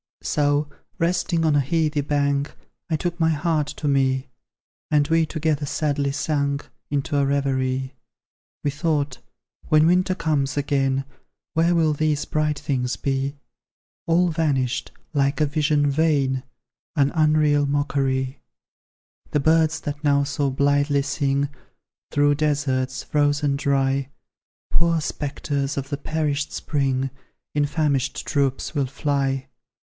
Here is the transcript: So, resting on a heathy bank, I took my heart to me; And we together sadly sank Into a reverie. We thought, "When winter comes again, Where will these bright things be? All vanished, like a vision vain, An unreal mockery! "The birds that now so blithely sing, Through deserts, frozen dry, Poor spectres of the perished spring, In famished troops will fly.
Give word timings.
So, 0.23 0.67
resting 0.97 1.45
on 1.45 1.55
a 1.55 1.59
heathy 1.59 2.01
bank, 2.01 2.55
I 2.89 2.95
took 2.95 3.19
my 3.19 3.29
heart 3.29 3.67
to 3.77 3.87
me; 3.87 4.29
And 4.89 5.07
we 5.09 5.27
together 5.27 5.67
sadly 5.67 6.11
sank 6.11 6.67
Into 6.89 7.17
a 7.17 7.23
reverie. 7.27 7.93
We 8.63 8.71
thought, 8.71 9.19
"When 9.67 9.85
winter 9.85 10.15
comes 10.15 10.57
again, 10.57 11.05
Where 11.53 11.75
will 11.75 11.93
these 11.93 12.25
bright 12.25 12.57
things 12.57 12.95
be? 12.95 13.35
All 14.07 14.29
vanished, 14.29 14.91
like 15.13 15.39
a 15.39 15.45
vision 15.45 15.91
vain, 15.91 16.41
An 16.95 17.11
unreal 17.13 17.67
mockery! 17.67 18.39
"The 19.29 19.39
birds 19.39 19.79
that 19.81 20.03
now 20.03 20.23
so 20.23 20.49
blithely 20.49 21.03
sing, 21.03 21.47
Through 22.09 22.33
deserts, 22.41 23.03
frozen 23.03 23.55
dry, 23.55 24.09
Poor 24.71 24.99
spectres 24.99 25.77
of 25.77 25.89
the 25.89 25.97
perished 25.97 26.51
spring, 26.51 27.11
In 27.53 27.67
famished 27.67 28.25
troops 28.25 28.73
will 28.73 28.87
fly. 28.87 29.47